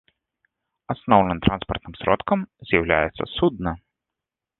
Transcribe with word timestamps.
Асноўным 0.93 1.41
транспартным 1.47 1.93
сродкам 2.01 2.39
з'яўляецца 2.71 3.23
судна. 3.35 3.75